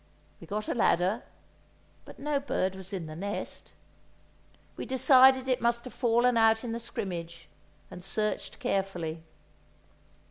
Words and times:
We 0.39 0.47
got 0.47 0.67
a 0.67 0.73
ladder, 0.73 1.21
but 2.05 2.17
no 2.17 2.39
bird 2.39 2.73
was 2.73 2.91
in 2.91 3.05
the 3.05 3.15
nest! 3.15 3.73
We 4.75 4.83
decided 4.83 5.47
it 5.47 5.61
must 5.61 5.85
have 5.85 5.93
fallen 5.93 6.37
out 6.37 6.63
in 6.63 6.71
the 6.71 6.79
scrimmage, 6.79 7.47
and 7.91 8.03
searched 8.03 8.57
carefully. 8.59 9.21